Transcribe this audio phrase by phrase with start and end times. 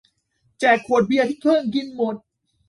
[0.59, 2.15] แจกขวดเบียร์ที่เพิ่งกินหมด